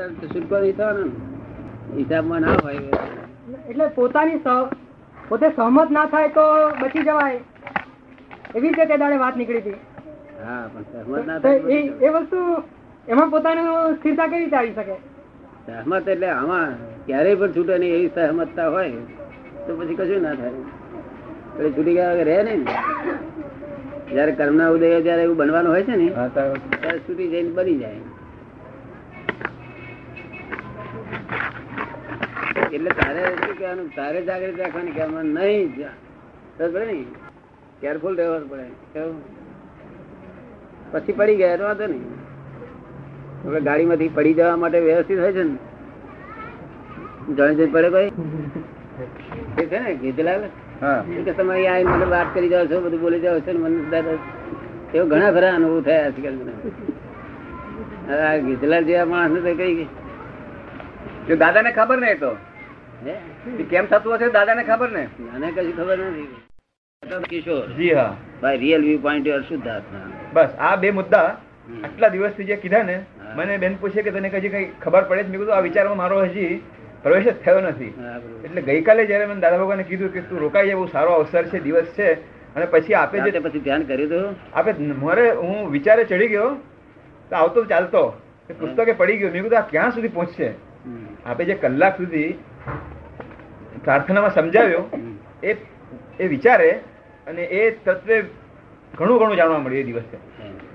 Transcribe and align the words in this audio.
ને. 0.00 1.04
હિસાબમાં 1.96 2.40
ના 2.42 2.56
હોય 2.64 2.80
એટલે 3.68 3.86
પોતાની 3.94 4.40
પોતે 5.28 5.46
સહમત 5.56 5.90
ના 5.90 6.06
થાય 6.06 6.28
તો 6.28 6.44
બચી 6.80 7.02
જવાય. 7.02 7.40
એવી 8.56 8.72
રીતે 8.72 8.96
દાડે 8.96 9.16
વાત 9.22 9.36
નીકળી 9.36 9.60
હતી. 9.60 9.78
હા 10.44 10.64
પણ 10.74 10.84
સહમત 10.92 11.26
ના 11.26 11.38
એ 11.76 11.78
એ 12.06 12.08
વસ્તુ 12.08 12.38
એમાં 13.08 13.30
પોતાનું 13.30 13.96
સ્થિરતા 13.96 14.28
કેવી 14.28 14.44
રીતે 14.44 14.56
આવી 14.56 14.74
શકે? 14.74 14.96
સહમત 15.66 16.08
એટલે 16.08 16.28
આમાં 16.30 16.70
ક્યારેય 17.06 17.36
પણ 17.36 17.54
છૂટે 17.56 17.74
નહીં 17.78 17.94
એવી 17.94 18.10
સહમતતા 18.14 18.68
હોય 18.68 18.90
તો 19.66 19.76
પછી 19.78 19.94
કશું 19.94 20.22
ના 20.22 20.34
થાય. 20.34 20.62
પછી 21.56 21.72
છૂટી 21.76 21.94
ગયા 21.94 22.14
વગર 22.14 22.26
રહે 22.30 22.42
નહીં 22.42 22.62
જયારે 24.12 24.32
કર્મના 24.32 24.70
ઉદય 24.76 25.00
જયારે 25.00 25.22
એવું 25.22 25.36
બનવાનું 25.36 25.72
હોય 25.72 25.82
છે 25.82 25.96
ને 25.96 26.06
ત્યારે 26.30 26.98
છૂટી 26.98 27.28
જઈને 27.28 27.50
બની 27.50 27.78
જાય. 27.82 28.00
એટલે 32.76 32.90
તારે 33.00 33.20
શું 33.40 33.54
કહેવાનું? 33.58 33.88
તારે 33.98 34.18
જાગૃત 34.28 34.56
રાખવાની 34.62 34.94
કે 34.96 35.00
આમાં 35.04 35.26
નહીં 35.36 35.68
ને? 35.78 35.90
કેરફુલ 37.82 38.14
રહેવાનું 38.20 38.48
પડે. 38.50 38.66
કેવું? 38.94 39.18
પછી 40.92 41.16
પડી 41.18 41.38
ગયા 41.40 41.58
તો 41.60 41.64
વાંધો 41.68 41.86
નહીં. 41.92 42.04
આપણે 43.44 43.60
ગાડીમાંથી 43.68 44.10
પડી 44.18 44.36
જવા 44.38 44.56
માટે 44.64 44.78
વ્યવસ્થિત 44.88 45.18
હોય 45.24 45.32
છે 45.36 45.44
ને? 45.50 45.56
જાણી 47.36 47.58
જઈને 47.60 47.72
પડે 47.76 47.88
કોઈ? 47.94 48.10
છે 49.70 49.78
ને 49.84 49.90
ગીતલાલ? 50.02 50.42
એ 51.16 51.20
કે 51.26 51.32
તમે 51.38 51.52
અહીંયા 51.54 51.74
આવીને 51.78 51.96
મને 51.96 52.06
વાત 52.14 52.28
કરી 52.34 52.50
જાઓ 52.52 52.66
છો 52.72 52.76
બધું 52.84 53.00
બોલી 53.06 53.22
જાઓ 53.24 53.38
છો 53.46 53.52
ને 53.56 53.60
મને 53.64 53.78
દાદા 53.94 54.18
એવો 54.94 55.04
ઘણા 55.12 55.32
ખરા 55.38 55.54
અનુભવ 55.58 55.78
થયા 55.88 56.04
આજકાલ 56.10 56.36
મને. 56.42 56.52
ગીતલાલ 58.46 58.84
જેવા 58.90 59.10
માણસ 59.14 59.32
ને 59.34 59.40
તો 59.48 59.52
કઈ 59.60 61.36
દાદા 61.42 61.62
ને 61.66 61.72
ખબર 61.80 61.98
નહીં 62.04 62.20
તો? 62.22 62.30
કેમ 63.70 63.86
થતું 63.86 64.14
હશે 64.14 64.28
ખબર 64.64 64.90
ને? 64.90 65.04
મને 65.32 65.48
ખબર 65.52 65.98
નથી. 65.98 66.28
કિશોર 67.28 67.62
જી 67.76 67.92
હા. 67.92 68.16
By 68.42 68.56
real 68.56 68.82
viewpoint 68.98 69.26
your 69.26 69.42
Shuddhatma 69.42 70.08
બસ 70.34 70.50
આ 70.60 70.76
બે 70.76 70.90
મુદ્દા 70.90 71.28
આટલા 71.84 72.08
દિવસથી 72.08 72.44
જે 72.44 72.56
કીધા 72.56 72.82
ને 72.82 72.96
મને 73.36 73.56
બેન 73.58 73.76
પૂછે 73.76 74.02
કે 74.02 74.10
તને 74.10 74.28
કઈ 74.28 74.48
કઈ 74.48 74.66
ખબર 74.82 75.02
પડે 75.02 75.22
મેં 75.22 75.32
કીધું 75.32 75.54
આ 75.56 75.60
વિચારમાં 75.60 75.96
મારો 75.96 76.18
હજી 76.24 76.60
પ્રવેશ 77.02 77.24
જ 77.24 77.34
થયો 77.44 77.60
નથી. 77.60 77.92
એટલે 78.44 78.60
ગઈકાલે 78.62 79.02
જયારે 79.06 79.26
મને 79.26 79.40
દાદા 79.40 79.58
ભગવાને 79.58 79.82
કીધું 79.82 80.12
કે 80.12 80.20
તું 80.20 80.38
રોકાઈ 80.38 80.66
જાય 80.66 80.74
બહુ 80.74 80.86
સારો 80.86 81.10
અવસર 81.12 81.44
છે 81.44 81.58
દિવસ 81.58 81.88
છે 81.98 82.08
અને 82.54 82.66
પછી 82.66 82.94
આપે 82.94 83.16
છે 83.20 83.30
જે 83.30 83.38
પછી 83.38 83.60
ધ્યાન 83.60 83.82
કર્યું 83.82 84.08
દો 84.08 84.20
આપે 84.54 84.70
મારે 85.04 85.24
હું 85.30 85.70
વિચારે 85.70 86.04
ચડી 86.04 86.28
ગયો 86.28 86.50
તો 87.30 87.36
આવતો 87.36 87.64
ચાલતો 87.64 88.04
પુસ્તકે 88.60 88.92
પડી 88.92 89.16
ગયો. 89.16 89.30
મેં 89.30 89.42
કીધું 89.42 89.58
આ 89.58 89.66
ક્યાં 89.72 89.90
સુધી 89.90 90.08
પહોંચશે? 90.08 90.48
આપે 91.26 91.44
જે 91.44 91.54
કલાક 91.54 91.96
સુધી 91.96 92.30
પ્રાર્થનામાં 93.84 94.34
સમજાવ્યો. 94.34 94.84
એ 95.42 95.56
એ 96.20 96.26
વિચારે 96.26 96.70
અને 97.26 97.42
એ 97.42 97.70
તત્વે 97.84 98.16
ઘણું 98.98 99.18
ઘણું 99.18 99.36
જાણવા 99.36 99.58
મળ્યું 99.58 99.80
એ 99.80 99.82
દિવસે. 99.82 100.16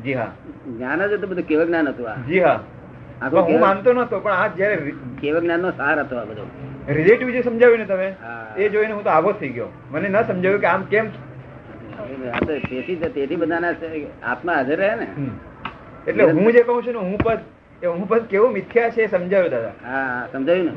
જી 0.04 0.14
હા. 0.14 0.32
જ્ઞાન 0.68 1.08
જ 1.08 1.14
હતું 1.14 1.30
બધું 1.30 1.44
કેવળ 1.44 1.66
જ્ઞાન 1.66 1.88
હતું 1.88 2.12
આ. 2.12 2.16
જી 2.28 2.40
હા. 2.40 2.60
હું 3.42 3.60
માનતો 3.60 3.94
નતો 3.94 4.20
પણ 4.20 4.32
આ 4.32 4.48
જયારે 4.48 4.94
કેવળ 5.22 5.40
જ્ઞાન 5.40 5.60
નો 5.60 5.72
સાર 5.72 6.00
હતો 6.00 6.16
આ 6.18 6.26
બધો. 6.26 6.48
રિલેટિવ 6.90 7.30
જે 7.30 7.42
સમજાવ્યું 7.42 7.80
ને 7.80 7.86
તમે? 7.86 8.10
એ 8.58 8.70
જોઈને 8.70 8.94
હું 8.94 9.04
તો 9.04 9.10
આવો 9.10 9.32
થઈ 9.32 9.50
ગયો. 9.50 9.70
મને 9.92 10.08
ન 10.10 10.22
સમજાવ્યું 10.22 10.62
કે 10.62 10.68
આમ 10.68 10.84
કેમ 10.84 11.08
તેથી 12.70 12.96
તેથી 12.96 13.36
બધાના 13.36 13.74
આત્મા 14.24 14.54
હાજર 14.54 14.78
રહે 14.78 14.96
ને. 14.96 15.08
એટલે 16.08 16.24
હું 16.32 16.52
જે 16.54 16.64
કહું 16.64 16.84
છું 16.84 16.94
ને 16.94 17.00
હું 17.00 17.18
પદ 17.18 17.40
એ 17.82 17.86
હું 17.88 18.08
કેવું 18.30 18.52
મિથ્યા 18.54 18.92
છે 18.92 19.02
એ 19.04 19.08
સમજાવ્યું 19.08 19.52
દાદા. 19.52 19.74
હા 19.84 20.28
સમજાયું 20.32 20.68
ને? 20.68 20.74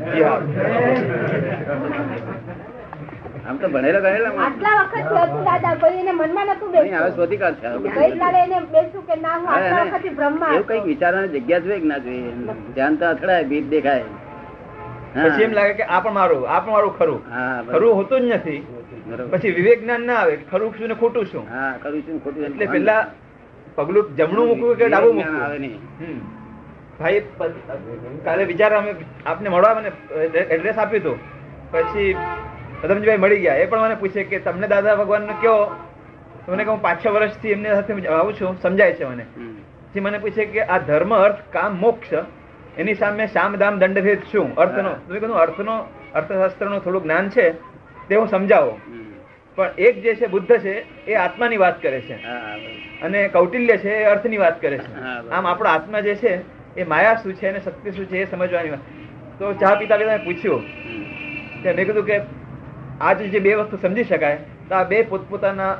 આમ 3.46 3.58
તો 3.58 3.68
ભણેલા 3.68 4.00
ભણેલા 4.00 4.32
આટલા 4.46 4.76
વખત 4.80 5.10
હતું 5.24 5.44
દાદા 5.44 5.74
કોઈ 5.82 5.98
એને 6.00 6.12
મનમાં 6.12 6.50
નતું 6.54 6.72
નહીં, 6.74 6.94
હવે 6.94 7.10
શોધી 7.16 7.38
કાઢશે. 7.42 7.68
ગઈકાલે 7.96 8.38
એને 8.40 8.58
બેસું 8.72 9.02
કે 9.08 9.16
ના 9.20 9.36
હું 9.36 9.48
આટલા 9.50 9.84
વખત 9.86 10.06
બ્રહ્મા. 10.16 10.50
એવું 10.54 10.66
કંઈક 10.70 10.86
વિચારવાની 10.86 11.32
જગ્યા 11.36 11.62
જોઈએ 11.66 11.80
કે 11.82 11.88
ના 11.92 12.00
જોઈએ? 12.00 12.32
ધ્યાન 12.74 12.98
તો 12.98 13.06
અથડાય 13.10 13.44
ભીત 13.52 13.70
દેખાય. 13.70 14.06
પછી 15.14 15.44
એમ 15.44 15.52
લાગે 15.58 15.72
કે 15.78 15.84
આ 15.88 16.00
પણ 16.00 16.14
મારું 16.18 16.42
આ 16.48 16.60
પણ 16.60 16.72
મારું 16.72 16.92
ખરું. 16.98 17.20
હા 17.30 17.62
ખરું 17.70 17.94
હોતું 18.00 18.28
જ 18.28 18.34
નથી. 18.34 18.60
પછી 19.32 19.52
વિવેક 19.52 19.80
જ્ઞાન 19.82 20.02
ના 20.06 20.18
આવે 20.22 20.34
ખરું 20.50 20.74
શું 20.76 20.88
ને 20.88 20.98
ખોટું 21.04 21.26
શું 21.30 21.44
હા 21.54 21.70
ખરું 21.84 22.02
છું 22.08 22.20
ખોટું 22.26 22.44
એટલે 22.50 22.66
પેલા 22.74 23.00
પગલું 23.78 24.06
જમણું 24.18 24.46
મૂકવું 24.50 24.76
કે 24.78 24.86
ડાબું 24.88 25.14
મૂકવું? 25.16 25.40
આવે 25.42 25.58
નહીં. 25.58 25.80
ભાઈ 27.00 27.20
કાલે 28.24 28.44
વિચાર 28.44 28.72
અમે 28.74 28.94
આપને 29.26 29.48
મળવા 29.48 29.74
મને 29.74 29.90
એડ્રેસ 30.54 30.78
આપ્યું 30.78 31.02
હતું. 31.02 31.18
પછી 31.70 32.16
પદમજીભાઈ 32.80 33.16
મળી 33.16 33.40
ગયા. 33.40 33.54
એ 33.54 33.66
પણ 33.66 33.80
મને 33.80 33.94
પૂછે 33.94 34.24
કે 34.24 34.38
તમને 34.38 34.68
દાદા 34.68 34.94
ભગવાન 34.94 35.26
કયો? 35.26 35.60
મને 36.48 36.64
કહું 36.64 36.82
પાંચ 36.82 37.06
છ 37.06 37.06
વર્ષથી 37.06 37.48
એમની 37.48 37.68
સાથે 37.68 38.08
આવું 38.08 38.34
છું. 38.40 38.60
સમજાય 38.62 38.92
છે 38.92 39.04
મને. 39.04 39.24
પછી 39.92 40.00
મને 40.00 40.18
પૂછે 40.18 40.44
કે 40.44 40.60
આ 40.62 40.78
ધર્મ 40.78 41.14
અર્થ 41.14 41.40
કામ 41.52 41.76
મોક્ષ 41.76 42.12
એની 42.78 42.94
સામે 42.94 43.26
શામ 43.26 43.56
દામ 43.56 43.78
દંડભેદ 43.78 44.20
શું? 44.32 44.54
અર્થનો. 44.54 44.82
તમે 44.82 44.92
કહું 44.92 45.10
મેં 45.10 45.20
કીધું 45.20 45.36
અર્થનો 45.36 45.76
અર્થશાસ્ત્રનું 46.14 46.84
થોડું 46.84 47.02
જ્ઞાન 47.02 47.28
છે 47.28 47.52
તે 48.08 48.14
હું 48.16 48.28
સમજાવો. 48.28 48.78
પણ 49.56 49.70
એક 49.78 50.02
જે 50.02 50.14
છે 50.14 50.26
બુદ્ધ 50.26 50.52
છે 50.58 50.74
એ 51.06 51.14
આત્માની 51.14 51.56
વાત 51.56 51.82
કરે 51.82 52.00
છે. 52.00 52.14
અને 53.02 53.28
કૌટિલ્ય 53.28 53.76
છે 53.76 53.92
એ 53.94 54.04
અર્થની 54.04 54.36
વાત 54.36 54.62
કરે 54.62 54.78
છે. 54.78 54.90
આમ 55.30 55.46
આપણો 55.46 55.68
આત્મા 55.68 56.00
જે 56.00 56.14
છે 56.14 56.57
એ 56.82 56.84
માયા 56.92 57.20
શું 57.22 57.38
છે 57.40 57.48
અને 57.52 57.60
શક્તિ 57.66 57.94
શું 57.96 58.06
છે 58.10 58.22
એ 58.22 58.26
સમજવાની 58.32 58.80
તો 59.38 59.54
ચા 59.62 59.74
પીતા 59.80 59.98
પીતા 60.02 60.18
પૂછ્યું. 60.26 60.62
કે 61.62 61.68
મેં 61.78 61.84
કીધું 61.88 62.06
કે 62.10 62.16
આજ 63.08 63.18
જે 63.34 63.40
બે 63.46 63.56
વસ્તુ 63.62 63.80
સમજી 63.86 64.06
શકાય 64.10 64.38
તો 64.68 64.78
આ 64.80 64.84
બે 64.92 65.02
પોતપોતાના 65.10 65.72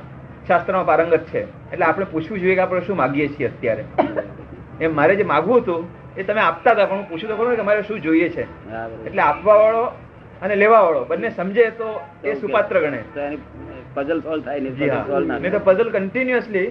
શાસ્ત્રમાં 0.48 0.86
પારંગત 0.90 1.24
છે. 1.30 1.40
એટલે 1.72 1.84
આપણે 1.86 2.06
પૂછવું 2.16 2.38
જોઈએ 2.42 2.56
કે 2.58 2.62
આપણે 2.64 2.82
શું 2.88 3.00
માગીએ 3.02 3.28
છીએ 3.36 3.48
અત્યારે. 3.52 3.84
એમ 4.80 4.92
મારે 4.98 5.16
જે 5.20 5.24
માગવું 5.32 5.62
હતું 5.62 5.80
એ 6.16 6.24
તમે 6.28 6.40
આપતા 6.48 6.72
હતા 6.74 6.86
પણ 6.90 6.98
હું 6.98 7.08
પૂછ્યું 7.12 7.30
તો 7.32 7.38
ખરું 7.40 7.56
કે 7.62 7.64
મારે 7.70 7.82
શું 7.88 7.98
જોઈએ 8.06 8.28
છે. 8.36 8.44
એટલે 9.06 9.22
આપવા 9.28 9.56
વાળો 9.62 9.86
અને 10.42 10.54
લેવા 10.62 10.82
વાળો 10.86 11.00
બંને 11.10 11.30
સમજે 11.38 11.70
તો 11.80 11.88
એ 12.24 12.34
સુપાત્ર 12.42 12.80
ગણે 12.84 13.00
પઝલ 13.94 14.20
સોલ્વ 14.26 14.42
થાય 14.46 14.60
નહીં, 14.60 15.40
મેં 15.42 15.50
તો 15.52 15.60
પઝલ 15.66 15.88
કન્ટિન્યુઅસલી 15.94 16.68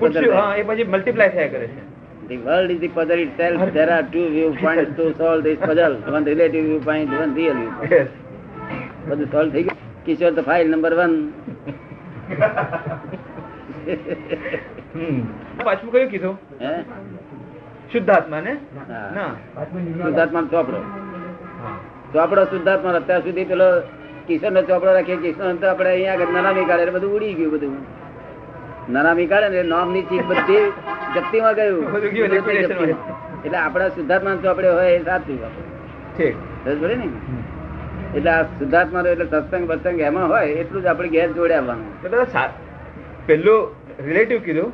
પૂછ્યું 0.00 0.34
હા 0.38 0.50
એ 0.60 0.64
પછી 0.68 0.88
મલ્ટીપ્લાય 0.94 1.32
થયા 1.36 1.52
કરે 1.54 1.66
છે. 1.74 1.82
The 2.28 2.38
world 2.38 2.70
is 2.70 2.80
the 2.80 2.88
puzzle 2.90 3.18
itself. 3.20 3.72
There 3.72 3.90
are 3.90 4.02
two 4.04 4.28
viewpoints 4.30 4.96
to 4.96 5.14
solve 5.16 5.44
this 5.44 5.58
puzzle. 5.60 5.96
One 6.10 6.24
relative 6.24 6.64
viewpoint, 6.64 7.10
one 7.10 7.34
real 7.34 7.54
viewpoint. 7.54 7.90
Yes. 7.90 8.08
બધું 9.08 9.26
સોલ્વ 9.32 9.52
થઈ 9.52 9.64
ગયું 9.64 9.82
કિશોર 10.06 10.30
તો 10.36 10.42
ફાઇલ 10.48 10.70
નંબર 10.70 10.94
વન 10.98 11.12
પાછું 15.60 15.90
કયું 15.92 16.08
કીધું 16.12 16.36
હે 16.62 16.72
શુદ્ધાત્મા 17.92 18.40
ને 18.46 18.54
ના 19.16 19.28
શુદ્ધાત્મા 20.00 20.44
ચોપડો 20.54 20.80
ચોપડો 22.14 22.42
શુદ્ધાત્મા 22.52 22.96
અત્યાર 23.00 23.22
સુધી 23.28 23.46
પેલો 23.52 23.68
કિશોર 24.26 24.52
નો 24.52 24.64
ચોપડો 24.70 24.96
રાખીએ 24.98 25.20
કિશોર 25.26 25.54
તો 25.62 25.70
આપણે 25.70 25.92
અહીંયા 25.92 26.16
આગળ 26.16 26.34
નાના 26.38 26.66
કાઢે 26.72 26.96
બધું 26.96 27.16
ઉડી 27.18 27.34
ગયું 27.38 27.54
બધું 27.54 27.78
નનામી 28.88 29.26
કાઢે 29.26 29.48
ને 29.48 29.62
નામની 29.62 30.02
ચીજ 30.02 30.24
બધી 30.24 30.72
જપ્તીમાં. 31.14 31.54
ગયું. 31.54 31.92
એટલે 33.44 33.58
આપણા 33.58 33.88
શુદ્ધાત્મા 33.88 34.36
ચોપડે 34.42 34.68
હોય 34.68 34.90
એ 34.90 35.04
સાચું. 35.04 35.40
ઠીક. 36.16 36.34
ને? 36.94 37.08
એટલે 38.18 38.30
આ 38.30 38.42
શુદ્ધાત્મા 38.42 39.00
એટલે 39.00 39.24
સત્સંગ 39.24 39.66
બત્સંગ 39.66 40.00
એમાં 40.00 40.28
હોય 40.28 40.46
એટલું 40.46 40.82
જ 40.82 40.86
આપણે 40.86 41.08
ઘેર 41.08 41.32
જોડે 41.32 41.54
આવવાનું. 41.54 42.02
પેલું 43.26 43.74
રિલેટિવ 44.06 44.38
કીધું 44.38 44.72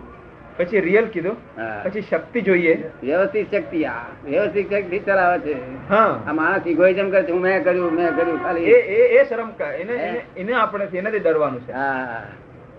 પછી 0.56 0.80
રિયલ 0.80 1.04
કીધું 1.04 1.36
પછી 1.84 2.00
શક્તિ 2.00 2.40
જોઈએ. 2.40 2.90
વ્યવસ્થિત 3.02 3.50
શક્તિ 3.50 3.84
આ 3.84 3.92
વ્યવસ્થિત 4.24 4.70
શક્તિ 4.70 4.98
ચલાવે 4.98 5.38
છે. 5.38 5.88
આ 6.28 6.32
માણસ 6.32 6.66
ઇગોઇઝમ 6.66 7.10
કરે 7.10 7.22
છે 7.22 7.30
હું 7.30 7.40
મેં 7.40 7.64
કર્યું 7.64 7.92
મેં 7.92 8.16
કર્યું 8.16 8.42
ખાલી. 8.42 8.60
એ 8.60 9.20
એ 9.20 9.28
શરમ 9.28 9.50
એને- 9.64 10.38
એને 10.38 10.52
આપણે 10.52 10.84
એનાથી 10.84 11.18
ડરવાનું 11.18 11.60
છે. 11.60 11.72
હા. 11.72 12.22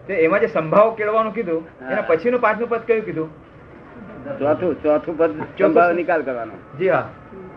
તે 0.08 0.14
એમાં 0.26 0.42
જે 0.42 0.48
સંભાવ 0.48 0.96
કેળવાનું 0.96 1.34
કીધું. 1.34 1.64
એના 1.92 2.02
પછીનું 2.02 2.42
પાંચમું 2.42 2.70
પદ 2.70 2.84
કયું 2.88 3.06
કીધું? 3.06 3.30
ચોથું 4.40 4.76
ચોથું 4.84 5.18
પદ 5.18 5.32
સંભાવ 5.60 5.96
નિકાલ 5.96 6.22
કરવાનો. 6.24 6.54
જી 6.80 6.90
હા. 6.90 7.06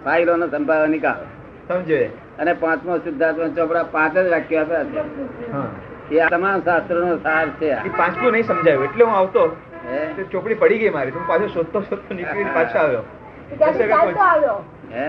ફાઇલો 0.05 0.37
નો 0.37 0.47
સંભાવ 0.49 0.89
નિકાલ. 0.89 1.21
સમજે. 1.69 2.01
અને 2.39 2.55
પાંચમો 2.55 2.99
સિદ્ધાર્થ 2.99 3.55
ચોપડા 3.57 3.85
પાંચ 3.85 4.15
જ 4.15 4.27
વાક્યો 4.31 4.63
આપ્યા 4.63 4.85
છે. 6.09 6.17
એ 6.17 6.21
આ 6.21 6.29
તમામ 6.29 6.63
શાસ્ત્રો 6.65 7.07
નો 7.07 7.17
સાર 7.23 7.47
છે. 7.61 7.71
પાંચમું 7.97 8.33
નહીં 8.33 8.45
સમજાયું 8.45 8.85
એટલે 8.85 9.05
હું 9.05 9.15
આવતો. 9.15 9.47
ચોપડી 10.33 10.55
પડી 10.55 10.79
ગઈ 10.79 10.91
મારી 10.91 11.13
તું 11.13 11.21
હું 11.21 11.29
પાછો 11.29 11.49
શોધતો 11.49 11.83
શોધતો 11.83 12.15
નીકળી 12.15 12.55
પાછો 12.59 12.79
આવ્યો. 12.79 13.05
હે? 14.93 15.09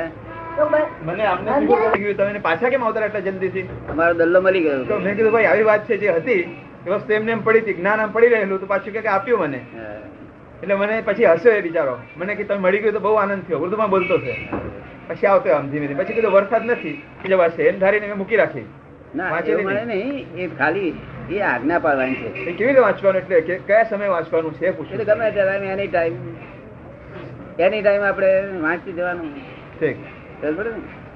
મને 1.06 1.26
આમને 1.26 1.52
ગયું. 1.66 2.16
તમે 2.16 2.40
પાછા 2.40 2.70
કેમ 2.70 2.84
આવતા 2.84 3.06
એટલા 3.06 3.22
જલ્દીથી? 3.22 3.70
અમારો 3.92 4.14
દલ્લો 4.14 4.42
મળી 4.42 4.64
તો 4.64 4.86
ગયો 4.86 5.00
મેં 5.00 5.16
કીધું 5.18 5.34
ભાઈ 5.34 5.46
આવી 5.48 5.66
વાત 5.66 5.86
છે 5.88 5.98
જે 5.98 6.12
હતી 6.12 6.44
એ 6.88 6.90
વસ્તુ 6.90 7.14
એમને 7.14 7.32
એમ 7.32 7.42
પડી 7.44 7.60
હતી 7.60 7.74
જ્ઞાન 7.74 8.00
આમ 8.00 8.12
પડી 8.12 8.28
રહેલું 8.28 8.60
તો 8.60 8.66
પાછું 8.66 8.94
કે 8.94 9.08
આપ્યું 9.08 9.40
મને. 9.40 9.60
એટલે 10.64 10.76
મને 10.76 11.02
પછી 11.02 11.26
હસ્યો 11.26 11.54
એ 11.54 11.62
બિચારો. 11.62 11.98
મને 12.18 12.36
કે 12.36 12.44
તમે 12.44 12.58
મળી 12.58 12.80
ગયું 12.80 12.94
તો 12.94 13.00
બહુ 13.00 13.14
આનંદ 13.14 13.44
થયો. 13.44 13.60
ઉર્દુમાં 13.60 13.90
બોલતો 13.90 14.18
છે. 14.18 14.50
પછી 15.08 15.28
આવતો 15.28 15.54
આમ 15.54 15.70
ધીમે 15.70 15.88
ધીમે. 15.88 16.04
પછી 16.04 16.14
કીધું 16.14 16.32
વરસાદ 16.32 16.66
નથી. 16.66 17.02
જવાશે 17.28 17.64
એમ 17.64 17.80
ધારીને 17.80 18.08
મેં 18.08 18.18
મૂકી 18.18 18.36
રાખી. 18.36 18.66
ના 19.16 19.40
એ 19.40 20.48
ખાલી 20.48 20.94
એ 21.32 21.40
આજ્ઞા 21.40 21.80
પાડવાની 21.80 22.16
છે. 22.16 22.52
કેવી 22.52 22.68
રીતે 22.68 22.80
વાંચવાનું? 22.80 23.22
એટલે 23.22 23.42
કે 23.42 23.58
કયા 23.58 23.84
સમયે 23.84 24.10
વાંચવાનું 24.10 24.54
છે 24.54 24.72
પૂછ્યું 24.72 25.06
ગમે 25.06 25.32
ત્યારે 25.32 25.68
એની 25.68 25.88
ટાઈમ 25.88 26.14
એની 27.60 27.82
ટાઈમ 27.82 28.02
આપણે 28.02 28.30
વાંચી 28.62 28.92
દેવાનું. 28.92 29.36
ઠીક. 29.80 29.96
ને? 30.44 31.07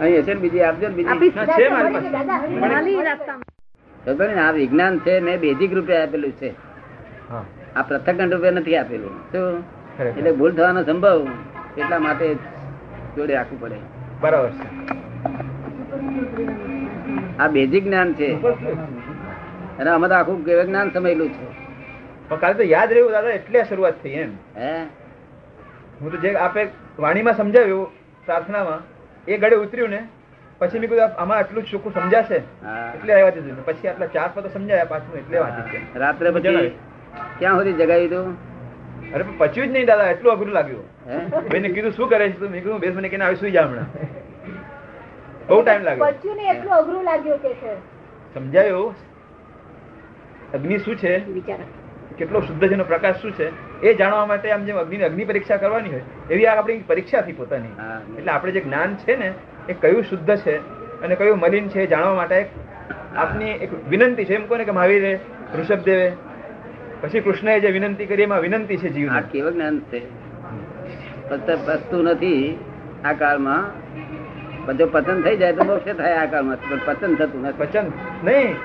અહીં 0.00 0.20
હશે 0.20 0.34
ને 0.34 0.40
બીજી 0.40 0.60
આપજો 0.60 0.88
ને 0.88 0.94
બીજી. 0.94 1.30
છે 1.30 1.68
મારી 1.68 2.96
પાસે. 2.96 4.40
આ 4.40 4.50
વિજ્ઞાન 4.50 4.98
છે 4.98 5.20
મેં 5.20 5.40
બેઝિક 5.40 5.72
રૂપે 5.74 6.02
આપેલું 6.02 6.32
છે. 6.32 6.50
આ 7.76 7.82
પ્રત્યક્ષ 7.82 8.32
રૂપે 8.32 8.50
નથી 8.50 8.76
આપેલું. 8.76 9.14
શું? 9.32 9.62
એટલે 10.18 10.32
ભૂલ 10.32 10.52
થવાનો 10.54 10.82
સંભવ. 10.82 11.26
એટલા 11.78 11.98
માટે 11.98 12.34
જોડે 13.16 13.34
રાખવું 13.34 13.60
પડે. 13.60 13.74
બરાબર 14.20 14.50
છે. 14.50 14.68
આ 17.38 17.48
બેઝિક 17.48 17.84
જ્ઞાન 17.84 18.12
છે. 18.12 18.30
અને 19.78 19.90
અમે 19.90 20.08
તો 20.08 20.14
આખું 20.14 20.44
જ્ઞાન 20.44 20.90
સમયેલું 20.90 21.28
છે. 21.28 21.46
પણ 22.28 22.36
કાલે 22.36 22.54
તો 22.54 22.62
યાદ 22.62 22.92
રહ્યું 22.92 23.12
દાદા 23.12 23.30
એટલે 23.30 23.64
શરૂઆત 23.64 23.94
થઈ 24.02 24.10
એમ. 24.10 24.30
હે? 24.56 24.82
હું 26.00 26.12
તો 26.12 26.16
જે 26.18 26.34
આપે 26.34 26.68
વાણીમાં 26.98 27.36
સમજાવ્યું 27.36 27.86
પ્રાર્થનામાં 28.24 28.97
એ 29.28 29.38
ગળે 29.42 29.56
ઉતર્યું 29.64 29.90
ને 29.94 30.00
પછી 30.60 30.80
મેં 30.82 30.90
કીધું 30.90 31.16
આમાં 31.22 31.38
આટલું 31.38 31.64
જ 31.64 31.70
ચોખ્ખું 31.72 31.92
સમજાશે? 31.96 32.38
એટલે 32.96 33.12
આવ્યા 33.14 33.34
દીધું 33.36 33.64
પછી 33.70 33.88
આટલા 33.90 34.12
ચાર 34.14 34.28
પદો 34.36 34.48
સમજાયા 34.56 34.90
પાછું 34.92 35.18
એટલે 35.22 35.40
વાંચી 35.44 35.66
છે 35.72 35.78
રાત્રે 36.04 36.32
પછી 36.36 36.68
ક્યાં 37.38 37.58
સુધી 37.58 37.76
જગાવી 37.80 38.10
દઉં 38.14 38.28
અરે 39.14 39.24
પચ્યું 39.40 39.68
જ 39.68 39.72
નહીં 39.74 39.86
દાદા 39.90 40.08
એટલું 40.14 40.32
અઘરું 40.34 40.54
લાગ્યું. 40.58 40.86
મેં 41.52 41.68
કીધું 41.74 41.92
શું 41.98 42.08
કરે 42.14 42.30
છે 42.32 42.38
તો? 42.40 42.48
મેં 42.54 42.62
કીધું 42.62 42.80
બેસ 42.86 42.94
મને 42.94 43.08
કેને 43.14 43.24
આવી 43.26 43.40
સુઈ 43.42 43.52
જા 43.56 43.66
હમણાં. 43.66 43.88
બહુ 45.48 45.60
ટાઈમ 45.62 45.84
લાગ્યો. 45.88 46.12
પચ્યું 46.12 46.36
ને 46.36 46.50
એટલું 46.54 46.74
અઘરું 46.80 47.04
લાગ્યું 47.10 47.40
કે 47.44 47.52
છે. 47.60 47.72
સમજાયું? 48.34 48.94
અગ્નિ 50.54 50.78
શું 50.86 50.96
છે? 51.02 51.12
બિચારા 51.36 51.68
કેટલો 52.18 52.40
શુદ્ધ 52.40 52.68
છે 52.68 52.82
પ્રકાશ 52.82 53.16
શું 53.22 53.32
છે 53.32 53.46
એ 53.82 53.94
જાણવા 53.94 54.26
માટે 54.26 54.50
આમ 54.50 54.64
જેમ 54.64 54.76
અગ્નિ 54.76 54.96
અગ્નિ 54.96 55.24
પરીક્ષા 55.24 55.56
કરવાની 55.56 55.88
હોય 55.88 56.02
એવી 56.30 56.46
આ 56.46 56.58
આપણી 56.58 56.78
પરીક્ષા 56.78 57.20
થી 57.20 57.32
પોતાની 57.32 57.68
એટલે 58.18 58.32
આપણે 58.32 58.52
જે 58.52 58.60
જ્ઞાન 58.60 58.94
છે 58.94 59.16
ને 59.16 59.32
એ 59.68 59.72
કયું 59.72 60.02
શુદ્ધ 60.02 60.36
છે 60.36 60.56
અને 61.02 61.14
કયું 61.14 61.38
મલિન 61.38 61.68
છે 61.68 61.80
એ 61.80 61.86
જાણવા 61.86 62.14
માટે 62.14 62.48
આપની 63.16 63.50
એક 63.50 63.88
વિનંતી 63.88 64.24
છે. 64.24 64.34
એમ 64.34 64.46
કોને 64.46 64.64
કે 64.64 64.70
મહાવીરે 64.70 65.20
ઋષભદેવે 65.58 66.12
પછી 67.00 67.20
કૃષ્ણએ 67.20 67.60
જે 67.60 67.68
વિનંતી 67.68 68.06
કરી 68.06 68.22
એમાં 68.22 68.40
વિનંતી 68.40 68.76
છે 68.76 68.88
આ 68.88 68.92
જીવની 68.92 69.20
કેવું 69.20 69.52
જ્ઞાન 69.52 69.80
છે? 69.80 70.00
ફક્ત 71.30 71.50
વસ્તુ 71.50 72.02
નથી 72.02 72.64
આ 73.04 73.12
કાળમાં. 73.12 73.88
બધો 74.66 74.86
પતન 74.86 75.22
થઈ 75.22 75.36
જાય 75.36 75.52
તો 75.52 75.64
મોક્ષ 75.64 75.96
થાય 75.96 76.12
આ 76.12 76.24
કાળમાં 76.24 76.56
પણ 76.56 76.80
પતન 76.84 77.14
થતું 77.14 77.42
નથી. 77.42 77.62
વચન 77.62 77.84
નહીં. 78.24 78.56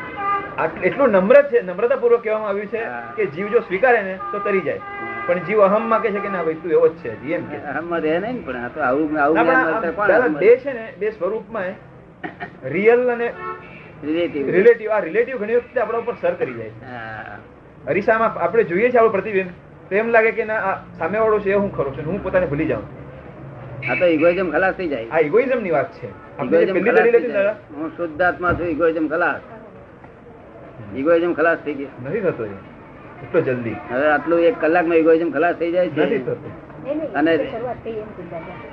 એટલું 0.83 1.09
નમ્ર 1.11 1.37
છે 1.49 1.61
નમ્રતાપૂર્વક 1.61 2.21
કહેવામાં 2.23 2.49
આવ્યું 2.49 2.69
છે 2.69 2.81
કે 3.15 3.23
જીવ 3.31 3.47
જો 3.51 3.61
સ્વીકારે 3.61 4.01
ને 4.03 4.19
તો 4.31 4.39
તરી 4.39 4.61
જાય. 4.61 4.81
પણ 5.27 5.45
જીવ 5.47 5.59
અહમમાં 5.61 6.01
કે 6.01 6.11
છે 6.11 6.19
કે 6.19 6.29
ના 6.29 6.43
ભાઈ 6.43 6.61
તું 6.61 6.71
એવો 6.71 6.87
જ 6.87 6.95
છે 7.01 7.33
એમ 7.33 7.47
કે 7.49 7.57
અહમમાં 7.73 8.01
રહે 8.01 8.19
નહીં 8.19 8.43
પણ 8.45 8.63
આ 8.65 8.69
તો 8.69 8.79
આવું 8.81 9.17
આવું 9.17 10.37
બે 10.39 10.57
છે 10.57 10.73
ને 10.73 10.85
બે 10.99 11.11
સ્વરૂપમાં 11.11 11.73
રિયલ 12.65 13.09
અને 13.09 13.27
રિલેટિવ 14.03 14.49
રિલેટિવ 14.49 14.91
આ 14.91 14.99
રિલેટિવ 14.99 15.37
ઘણી 15.39 15.55
વખતે 15.55 15.79
આપણા 15.81 15.99
ઉપર 15.99 16.15
સર 16.21 16.35
કરી 16.35 16.57
જાય 16.57 16.71
છે. 16.71 16.85
હા. 16.85 17.37
અરીસામાં 17.87 18.31
આપણે 18.37 18.63
જોઈએ 18.63 18.89
છીએ 18.89 18.99
આપણું 18.99 19.13
પ્રતિબિંબ 19.13 19.49
તો 19.89 19.95
એમ 19.95 20.11
લાગે 20.11 20.31
કે 20.33 20.45
ના 20.45 20.59
આ 20.69 20.75
સામેવાળો 20.99 21.39
છે 21.39 21.53
હું 21.53 21.71
ખરો 21.71 21.91
છું 21.95 22.05
હું 22.05 22.21
પોતાને 22.21 22.45
ભૂલી 22.47 22.67
જાઉં. 22.67 22.85
આ 23.89 23.95
તો 23.95 24.05
ઇગોઇઝમ 24.05 24.51
ખલાસ 24.51 24.75
થઈ 24.77 24.89
જાય. 24.89 25.07
આ 25.11 25.19
ઇગોઇઝમની 25.21 25.71
વાત 25.71 25.89
છે. 25.99 26.07
હું 26.37 27.91
શુદ્ધાત્મા 27.97 28.53
છું 28.57 28.69
ઇગોઇઝમ 28.69 29.09
ખલાસ. 29.09 29.41
Egoism 30.99 31.33
ખલાસ 31.33 31.57
થઈ 31.57 31.73
ગયા. 31.73 32.09
નથી 32.09 32.19
થતો 32.19 32.45
એટલો 32.45 33.41
જલ્દી. 33.41 33.75
હવે 33.91 34.07
આટલું 34.07 34.39
એક 34.39 34.55
કલાકમાં 34.61 34.97
ઇગોઇઝમ 34.97 35.31
ખલાસ 35.31 35.55
થઈ 35.55 35.71
જાય 35.71 35.89
છે. 35.89 36.25
થતો. 36.25 36.51
નહીં, 36.85 36.97
નહીં, 36.97 37.13
અને-. 37.13 37.37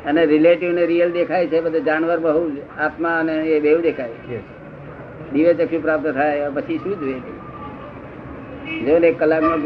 અને 0.06 0.26
રિલેટિવ 0.26 0.72
ને 0.72 0.86
રિયલ 0.86 1.12
દેખાય 1.12 1.46
છે 1.46 1.60
બધા 1.60 1.78
જાનવર 1.78 2.18
બહુ 2.18 2.50
આત્મા 2.78 3.18
અને 3.18 3.32
એ 3.32 3.60
બેવ 3.60 3.80
દેખાય. 3.80 4.10
Yes. 4.32 4.40
દિવ્ય 5.32 5.54
ચક્ષુ 5.54 5.80
પ્રાપ્ત 5.80 6.06
થાય 6.06 6.50
પછી 6.50 6.78
શું 6.78 7.00
જોઈએ? 7.00 7.20
જો 8.84 8.98
ને 8.98 9.06
એક 9.06 9.18
કલાકમાં 9.18 9.58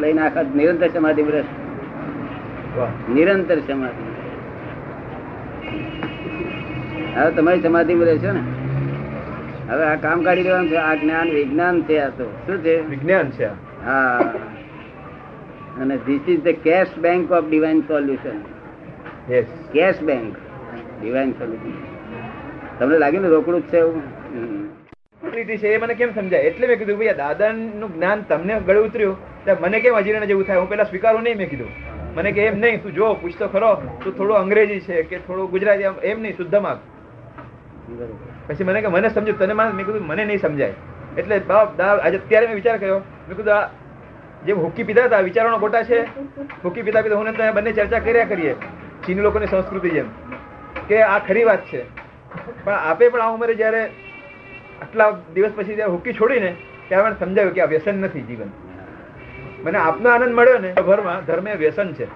લઈને 0.00 0.22
આખા 0.22 0.42
નિરંતર 0.42 0.88
સમાધિ 0.88 1.22
વ્રત. 1.22 1.44
નિરંતર 3.10 3.58
સમાધિ. 3.58 4.12
હવે 7.14 7.30
તમારી 7.30 7.60
સમાધિ 7.60 7.94
રહેશો 7.94 8.32
ને? 8.32 8.40
હવે 9.72 9.84
આ 9.84 9.94
કામ 9.96 10.24
કાઢી 10.24 10.42
દેવાનું 10.42 10.70
છે. 10.70 10.76
આ 10.76 10.94
જ્ઞાન 10.94 11.28
વિજ્ઞાન 11.30 11.82
છે 11.82 11.98
આ 11.98 12.08
તો. 12.08 12.26
શું 12.46 12.58
છે? 12.64 12.74
વિજ્ઞાન 12.90 13.30
છે 13.36 13.46
હા. 13.84 14.18
અને 15.80 15.96
this 16.06 16.28
is 16.28 16.42
the 16.42 16.48
cash 16.64 16.98
bank 16.98 17.32
of 17.32 17.46
divine 17.50 17.80
solution. 17.80 18.38
Cash 19.72 20.00
bank 20.02 20.36
divine 21.00 21.32
solution 21.32 21.76
તમને 22.78 22.98
લાગ્યું 22.98 23.22
ને 23.22 23.28
રોકડું 23.28 23.60
જ 23.60 23.70
છે 23.72 23.78
એવું. 23.78 24.02
છે 25.62 25.68
એ 25.68 25.78
મને 25.78 25.94
કેમ 25.94 26.10
સમજાય? 26.14 26.40
એટલે 26.48 26.66
મેં 26.66 26.78
કીધું 26.78 26.98
ભાઈ 26.98 27.14
દાદાનું 27.22 27.94
જ્ઞાન 27.94 28.24
તમને 28.28 28.60
ગળે 28.66 28.80
ઉતર્યું 28.86 29.16
ત્યારે 29.44 29.62
મને 29.62 29.80
કેમ 29.80 29.94
અજીર્ણ 29.94 30.24
જેવું 30.24 30.46
થાય? 30.46 30.58
હું 30.58 30.68
પેલા 30.68 30.84
સ્વીકારું 30.84 31.22
નહીં 31.22 31.36
મેં 31.36 31.50
કીધું. 31.50 31.70
મને 32.16 32.32
કે 32.32 32.46
એમ 32.46 32.58
નહીં 32.60 32.82
તું 32.82 32.92
જો 32.92 33.14
પૂછતો 33.22 33.48
ખરો 33.48 33.70
તું 34.04 34.16
થોડું 34.16 34.36
અંગ્રેજી 34.36 34.80
છે 34.80 35.02
કે 35.02 35.18
થોડું 35.26 35.50
ગુજરાતી 35.50 35.88
એમ 36.02 36.22
નહીં 36.22 36.36
શુદ્ધ 36.36 36.54
માગ 36.66 36.78
બરોબર. 37.88 38.31
પછી 38.46 38.64
મને 38.64 38.80
કે 38.80 38.86
મને 38.86 39.08
સમજ્યું, 39.08 39.38
તને 39.38 39.52
માન? 39.52 39.72
મેં 39.72 39.86
કીધું, 39.86 40.06
મને 40.06 40.24
નહીં 40.24 40.40
સમજાય. 40.40 40.72
એટલે 41.18 41.38
બાપ 41.38 41.76
દા 41.76 41.84
આજે 41.84 42.16
અત્યારે 42.16 42.46
મેં 42.46 42.54
વિચાર 42.54 42.78
કર્યો. 42.78 42.98
મેં 42.98 43.36
કીધું, 43.36 43.54
આ 43.54 43.66
જે 44.46 44.52
હુક્કી 44.52 44.82
પીધા 44.82 45.04
હતા, 45.04 45.18
વિચારોનો 45.18 45.58
ગોટા 45.58 45.82
છે. 45.82 46.00
હુક્કી 46.64 46.82
પીધા 46.82 47.02
પીધા 47.02 47.16
હું 47.16 47.36
તમે 47.36 47.52
બંને 47.52 47.72
ચર્ચા 47.72 47.98
કર્યા 47.98 48.24
કરીએ. 48.24 48.54
ચીની 49.06 49.20
લોકોની 49.20 49.46
સંસ્કૃતિ 49.46 49.90
જેમ. 49.90 50.04
કે 50.88 51.02
આ 51.02 51.18
ખરી 51.18 51.44
વાત 51.44 51.64
છે. 51.64 51.84
પણ 52.64 52.72
આપે 52.72 53.08
પણ 53.08 53.20
આ 53.20 53.30
ઉંમરે 53.30 53.54
જ્યારે 53.54 53.86
આટલા 54.82 55.10
દિવસ 55.10 55.50
પછી 55.56 55.74
જ્યારે 55.74 55.92
હુક્કી 55.92 56.12
છોડીને, 56.12 56.56
ત્યારે 56.88 57.04
મને 57.04 57.14
સમજાવ્યું 57.20 57.54
કે 57.54 57.60
આ 57.60 57.64
વ્યસન 57.64 57.94
નથી 57.94 58.20
જીવન. 58.20 58.50
મને 59.64 59.78
આપનો 59.78 60.08
આનંદ 60.08 60.34
મળ્યો 60.34 60.58
ને, 60.58 60.72
ભરમાં 60.72 61.24
ધર્મ 61.24 61.48
એ 61.48 61.54
વ્યસન 61.54 61.92
છે. 61.92 62.06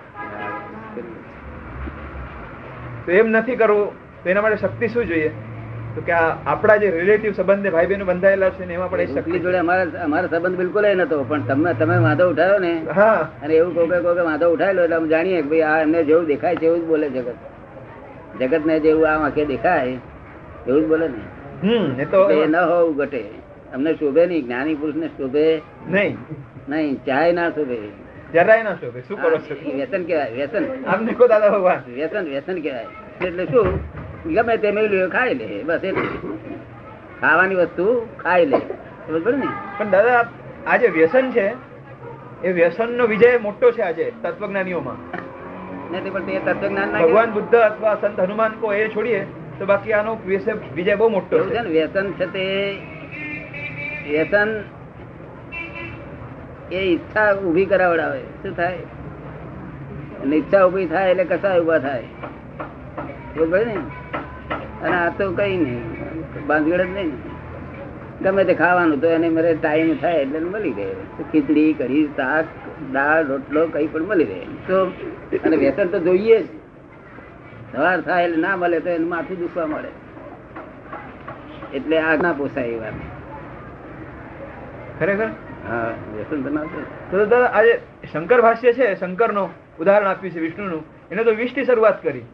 તો 3.07 3.13
એમ 3.13 3.29
નથી 3.29 3.57
કરવું, 3.57 3.93
તો 4.25 4.31
એના 4.31 4.41
માટે 4.41 4.57
શક્તિ 4.57 4.89
શું 4.89 5.07
જોઈએ? 5.07 5.31
તો 5.97 6.03
કે 6.03 6.13
આપણા 6.13 6.77
જે 6.77 6.91
રિલેટિવ 6.91 7.33
સંબંધ 7.33 7.73
ભાઈ 7.73 7.87
બહેનો 7.87 8.05
બંધાયેલા 8.05 8.51
છે 8.51 8.65
ને 8.65 8.75
એમાં 8.75 8.91
પણ 8.91 9.01
એ 9.01 9.07
શક્તિ 9.07 9.39
જોડે 9.39 9.59
અમારા 9.59 10.05
અમારા 10.05 10.27
સંબંધ 10.27 10.57
બિલકુલ 10.57 10.87
નતો 10.97 11.25
પણ 11.25 11.43
તમે 11.43 11.75
તમે 11.75 11.99
વાંધો 11.99 12.31
ઉઠાવ્યો 12.31 12.59
ને 12.59 12.87
હા. 12.95 13.31
અને 13.43 13.55
એવું 13.55 13.75
કોકે 13.75 14.01
કોકે 14.01 14.21
વાંધો 14.21 14.53
ઉઠાયેલો 14.53 14.83
એટલે 14.83 14.97
અમે 14.97 15.09
જાણીએ 15.09 15.43
કે 15.43 15.49
ભાઈ 15.49 15.61
આ 15.61 15.83
એમને 15.83 16.05
જેવું 16.05 16.27
દેખાય 16.27 16.57
છે 16.57 16.67
એવું 16.67 16.81
જ 16.81 16.85
બોલે 16.85 17.11
જગત. 17.11 17.35
જગત 18.41 18.67
ને 18.67 18.81
જેવું 18.81 19.09
આ 19.09 19.17
વાંકે 19.17 19.45
દેખાય 19.45 19.87
એવું 20.69 20.83
જ 20.83 20.87
બોલે 20.87 21.09
ને. 21.09 22.03
એ 22.03 22.05
તો 22.05 22.31
એ 22.31 22.47
ન 22.47 22.57
હોવું 22.57 22.97
ઘટે. 22.97 23.25
અમને 23.75 23.95
શોભે 23.95 24.27
નહીં 24.27 24.45
જ્ઞાની 24.45 24.75
પુરુષ 24.75 24.95
ને 24.95 25.07
શોભે 25.07 25.63
નહીં. 25.89 26.19
નહીં 26.69 26.95
ચાય 27.05 27.33
ના 27.33 27.51
શોભે. 27.51 27.79
જરાય 28.35 28.63
ના 28.63 28.75
શોભે. 28.75 29.01
શું 29.01 29.23
કરો 29.23 29.39
છો? 29.39 29.77
વ્યસન 29.77 30.05
કહેવાય 30.05 30.33
વ્યસન. 30.33 30.65
આમ 30.87 31.07
દેખો 31.07 31.27
દાદા 31.27 31.49
ભગવાન. 31.49 31.93
વ્યસન 31.95 32.25
વ્યસન 32.25 32.61
કહેવાય. 32.61 32.87
એટલે 33.27 33.45
શું? 33.45 34.06
ગમે 34.35 34.57
તે 34.57 34.71
મેળવ્યું 34.71 35.11
ખાઈ 35.11 35.35
લે 35.35 35.63
બસ 35.63 35.85
એ 35.85 35.93
ખાવાની 37.21 37.55
વસ્તુ 37.55 38.09
ખાઈ 38.23 38.47
લે. 38.47 38.59
સમજ 38.59 39.35
ને? 39.35 39.47
પણ 39.79 39.91
દાદા 39.91 40.25
આ 40.67 40.77
જે 40.77 40.89
વ્યસન 40.89 41.31
છે 41.31 41.47
એ 42.45 42.53
વ્યસનનો 42.53 43.07
વિજય 43.07 43.39
મોટો 43.43 43.71
છે 43.71 43.83
આજે 43.83 44.13
તત્વજ્ઞાનીઓમાં. 44.23 44.97
નથી 45.93 46.11
પણ 46.11 46.21
તે 46.21 46.39
તત્વજ્ઞાન 46.39 47.03
ભગવાન 47.03 47.31
બુદ્ધ 47.31 47.55
અથવા 47.55 47.95
સંત 47.95 48.21
હનુમાન 48.21 48.53
કો 48.61 48.73
એ 48.73 48.89
છોડીએ 48.89 49.27
તો 49.59 49.67
બાકી 49.67 49.93
આનો 49.93 50.15
વિજય 50.75 50.97
બહુ 50.97 51.09
મોટો 51.09 51.39
છે 51.39 51.55
છે 51.55 51.61
ને 51.61 51.69
વ્યસન 51.69 52.13
છે 52.13 52.27
તે 52.27 52.45
વ્યસન 54.11 54.65
એ 56.73 56.79
ઈચ્છા 56.79 57.35
ઊભી 57.35 57.67
કરાવડાવે. 57.67 58.21
શું 58.43 58.57
થાય? 58.57 58.79
અને 60.23 60.37
ઈચ્છા 60.37 60.67
ઊભી 60.67 60.87
થાય 60.87 61.11
એટલે 61.11 61.25
કસાય 61.25 61.61
ઊભા 61.61 61.79
થાય. 61.79 62.03
ને 63.37 63.77
અને 64.83 64.97
આ 64.97 65.11
તો 65.11 65.33
કઈ 65.33 65.57
નહીં. 65.57 65.83
બાંધગડ 66.47 66.81
જ 66.81 66.85
નહીં. 66.85 67.09
ને. 67.09 67.31
ગમે 68.23 68.45
તે 68.45 68.55
ખાવાનું 68.55 69.01
તો 69.01 69.07
એને 69.07 69.29
મારે 69.29 69.55
ટાઈમ 69.55 69.99
થાય 69.99 70.15
એટલે 70.15 70.41
મળી 70.41 70.73
રહે. 70.73 70.95
ખીચડી 71.33 71.75
કરી 71.75 72.11
શાક 72.17 72.47
દાળ 72.93 73.27
રોટલો 73.27 73.67
કઈ 73.67 73.87
પણ 73.87 74.03
મળી 74.03 74.25
રહે. 74.25 74.41
તો 74.67 74.93
અને 75.45 75.57
વ્યસન 75.57 75.89
તો 75.89 75.99
જોઈએ 75.99 76.43
જ. 76.43 76.47
સવાર 77.73 78.01
થાય 78.01 78.25
એટલે 78.25 78.37
ના 78.37 78.57
મળે 78.57 78.81
તો 78.81 78.91
એનું 78.91 79.09
માથું 79.09 79.37
દુખવા 79.37 79.67
મળે. 79.67 79.89
એટલે 81.75 81.99
આ 82.01 82.17
ના 82.17 82.33
પોસાય 82.33 82.67
એ 82.67 82.79
વાત. 82.79 82.95
ખરેખર? 84.99 85.31
હા 85.69 85.93
વ્યસન 86.17 86.43
તો 86.43 86.51
ના 86.51 86.63
તો 87.11 87.17
દાદા 87.17 87.51
આજે 87.53 87.81
શંકર 88.13 88.43
ભાષ્ય 88.43 88.73
છે 88.73 88.95
શંકરનો 88.95 89.51
ઉદાહરણ 89.79 90.07
આપ્યું 90.07 90.33
છે 90.33 90.41
વિષ્ણુનું. 90.41 90.85
એને 91.11 91.25
તો 91.25 91.31
વીસથી 91.31 91.65
શરૂઆત 91.65 92.03
કરી. 92.03 92.25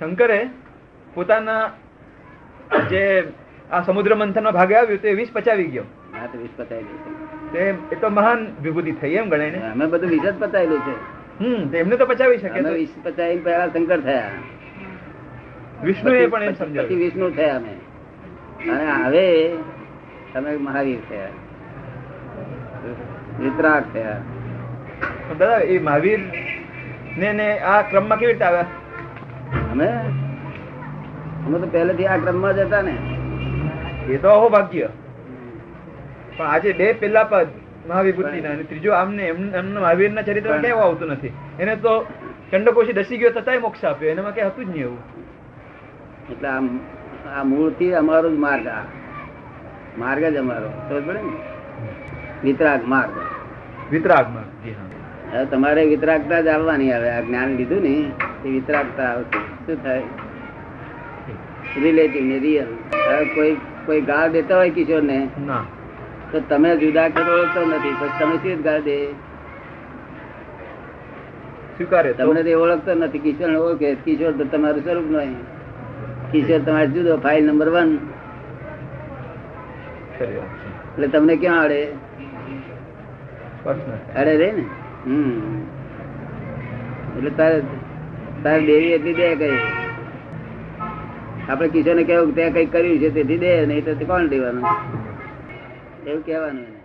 શંકરે 0.00 0.48
પોતાના 1.14 1.70
જે 2.90 3.24
આ 3.72 3.82
સમુદ્ર 3.82 4.14
મંથનમાં 4.14 4.52
ભાગે 4.52 4.74
આવ્યું 4.74 5.02
તે 5.02 5.08
એ 5.08 5.14
વીસ 5.14 5.30
પચાવી 5.32 5.64
ગયો. 5.64 5.84
હા 6.20 6.26
તો 6.26 6.38
વીસ 6.38 6.50
તે 7.52 7.74
એ 7.92 7.94
તો 8.00 8.08
મહાન 8.08 8.46
વિભૂતિ 8.62 8.92
થઈ 8.92 9.14
એમ 9.14 9.28
ગણાય 9.28 9.50
ને? 9.50 9.70
અમે 9.70 9.86
બધું 9.86 10.10
વીસ 10.10 10.22
જ 10.22 10.34
પતાયેલું 10.38 10.80
છે. 10.80 10.94
હમ 11.44 11.74
એમને 11.74 11.96
તો 11.96 12.06
પચાવી 12.06 12.38
શકે 12.38 12.62
તો. 12.62 12.72
વીસ 12.72 12.94
પચાવી 13.02 13.36
પહેલા 13.36 13.68
શંકર 13.68 14.00
થયા. 14.00 14.30
વિષ્ણુએ 15.82 16.26
પણ 16.26 16.42
એમ 16.42 16.54
સમજાવ્યું. 16.54 17.00
વિષ્ણુ 17.00 17.30
થયા 17.30 17.56
અમે. 17.56 17.74
અને 18.70 19.04
હવે 19.04 19.56
તમે 20.34 20.56
મહાવીર 20.56 20.98
થયા. 21.08 21.28
વિતરાગ 23.40 23.84
થયા. 23.92 24.20
દાદા 25.38 25.58
એ 25.58 25.78
મહાવીર 25.78 26.20
ને 27.18 27.32
ને 27.32 27.58
આ 27.58 27.82
ક્રમમાં 27.82 28.18
કેવી 28.18 28.32
રીતે 28.32 28.44
આવ્યા? 28.44 28.66
અમે? 29.52 29.88
અમે 31.46 31.58
તો 31.58 31.66
પહેલેથી 31.66 32.06
આ 32.06 32.16
ક્રમમાં 32.16 32.54
જ 32.54 32.58
હતા 32.58 32.82
ને. 32.82 32.94
એ 34.08 34.16
તો 34.16 34.28
અહો 34.28 34.48
ભાગ્ય. 34.48 34.88
પણ 36.36 36.46
આજે 36.46 36.72
બે 36.72 36.92
પેલા 36.92 37.24
પદ 37.24 37.48
મહાવિભૂતિના 37.88 38.50
અને 38.50 38.62
ત્રીજો 38.62 38.92
આમને 38.92 39.22
એમને 39.26 39.80
મહાવીરના 39.80 40.22
ચરિત્ર 40.22 40.60
કેવું 40.60 40.82
આવતું 40.82 41.08
નથી? 41.08 41.32
એને 41.58 41.76
તો 41.76 42.06
ચંડકોશી 42.50 42.92
દસી 42.92 43.18
ગયો 43.18 43.30
છતાંય 43.30 43.58
મોક્ષ 43.58 43.84
આપ્યો 43.84 44.10
એનામાં 44.10 44.34
કઈ 44.34 44.40
હતું 44.40 44.64
જ 44.64 44.68
નહીં 44.68 44.82
એવું. 44.82 44.98
એટલે 46.32 46.48
આમ 46.48 46.80
આ 47.36 47.44
મૂળથી 47.44 47.94
અમારો 47.94 48.30
જ 48.30 48.38
માર્ગ 48.38 48.66
આ. 48.66 48.84
માર્ગ 49.98 50.24
જ 50.24 50.36
અમારો. 50.36 50.68
ખબર 50.88 51.00
પડે 51.00 51.12
ને? 51.12 51.32
વિતરાગ 52.44 52.82
માર્ગ. 52.86 53.10
વિતરાગમાં 53.90 54.44
જી 54.64 54.72
હા. 54.72 54.88
હવે 55.32 55.46
તમારે 55.46 55.86
વિતરાગતા 55.86 56.40
જ 56.40 56.48
આવવાની 56.48 56.92
આવે 56.92 57.10
આ 57.10 57.20
જ્ઞાન 57.20 57.56
લીધું 57.56 57.82
ને 57.82 58.12
વિતરાગતા 58.48 59.02
આવશે. 59.02 59.38
શું 59.38 59.84
થાય? 59.84 60.02
રિલેટિવ 61.82 62.24
ને 62.24 62.38
રિયલ 62.38 62.74
કોઈ 63.34 63.56
કોઈ 63.86 64.00
ગાળ 64.00 64.28
દેતા 64.28 64.56
હોય 64.56 64.70
કિશોર 64.70 65.02
ને. 65.02 65.28
તો 66.32 66.40
તમે 66.40 66.76
જુદા 66.76 67.08
કરો 67.08 67.40
ઓળખતો 67.40 67.60
નથી. 67.60 67.96
પછી 68.00 68.20
તમે 68.20 68.36
શું 68.36 68.62
ગાળ 68.62 68.80
દે? 68.80 69.06
સ્વીકારે 71.76 72.12
તમને 72.12 72.42
તે 72.42 72.54
ઓળખતો 72.54 72.94
નથી. 72.94 73.18
કિશોર 73.18 73.56
ઓળખે. 73.56 73.94
કિશોર 73.94 74.32
તો 74.32 74.44
તમારું 74.44 74.84
સ્વરૂપ 74.84 75.04
નહીં 75.04 75.34
કિશોર 76.32 76.58
તમારે 76.58 76.86
જુદો. 76.86 77.16
File 77.16 77.46
number 77.46 77.68
one. 77.68 77.98
એટલે 80.22 81.06
તમને 81.06 81.36
ક્યાં 81.36 81.64
અડે. 81.64 81.86
અડે 84.16 84.36
રે 84.36 84.52
ને? 84.52 84.64
હમ. 85.06 85.60
એટલે 87.18 87.30
તારે 87.30 87.62
તારે 88.44 88.66
દેવી 88.66 88.92
એટલી 88.92 89.12
દે 89.12 89.34
કઈ. 89.34 89.58
આપડે 91.48 91.68
કિશોર 91.68 91.94
ને 91.94 92.04
કેવું 92.04 92.34
ત્યાં 92.34 92.52
કઈ 92.52 92.66
કર્યું 92.66 92.98
છે 92.98 93.10
તેથી 93.10 93.38
દે, 93.38 93.66
નહીં 93.66 93.84
તો 93.84 94.04
કોણ 94.04 94.26
દેવાનું? 94.26 94.64
એવું 96.06 96.26
કહેવાનું 96.26 96.62
એને. 96.62 96.81